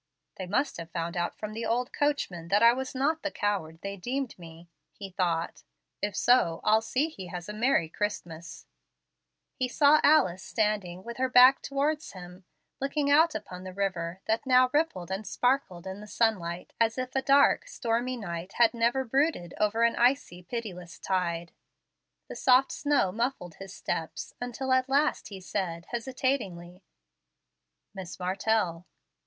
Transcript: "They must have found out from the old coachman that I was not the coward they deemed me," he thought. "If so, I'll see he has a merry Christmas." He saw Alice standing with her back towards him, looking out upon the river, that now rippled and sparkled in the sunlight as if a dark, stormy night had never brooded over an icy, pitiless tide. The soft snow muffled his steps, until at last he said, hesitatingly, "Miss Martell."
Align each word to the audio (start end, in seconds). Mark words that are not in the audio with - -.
"They 0.37 0.47
must 0.47 0.77
have 0.77 0.89
found 0.89 1.15
out 1.15 1.35
from 1.37 1.53
the 1.53 1.63
old 1.63 1.93
coachman 1.93 2.47
that 2.47 2.63
I 2.63 2.73
was 2.73 2.95
not 2.95 3.21
the 3.21 3.29
coward 3.29 3.81
they 3.83 3.97
deemed 3.97 4.33
me," 4.39 4.67
he 4.91 5.11
thought. 5.11 5.61
"If 6.01 6.15
so, 6.15 6.59
I'll 6.63 6.81
see 6.81 7.07
he 7.07 7.27
has 7.27 7.47
a 7.47 7.53
merry 7.53 7.87
Christmas." 7.87 8.65
He 9.53 9.67
saw 9.67 10.01
Alice 10.03 10.41
standing 10.41 11.03
with 11.03 11.17
her 11.17 11.29
back 11.29 11.61
towards 11.61 12.13
him, 12.13 12.45
looking 12.79 13.11
out 13.11 13.35
upon 13.35 13.63
the 13.63 13.75
river, 13.75 14.21
that 14.25 14.43
now 14.47 14.71
rippled 14.73 15.11
and 15.11 15.27
sparkled 15.27 15.85
in 15.85 15.99
the 16.01 16.07
sunlight 16.07 16.73
as 16.81 16.97
if 16.97 17.15
a 17.15 17.21
dark, 17.21 17.67
stormy 17.67 18.17
night 18.17 18.53
had 18.53 18.73
never 18.73 19.03
brooded 19.05 19.53
over 19.59 19.83
an 19.83 19.95
icy, 19.95 20.41
pitiless 20.41 20.97
tide. 20.97 21.51
The 22.27 22.35
soft 22.35 22.71
snow 22.71 23.11
muffled 23.11 23.57
his 23.59 23.71
steps, 23.71 24.33
until 24.41 24.71
at 24.73 24.89
last 24.89 25.27
he 25.27 25.39
said, 25.39 25.85
hesitatingly, 25.91 26.81
"Miss 27.93 28.19
Martell." 28.19 28.87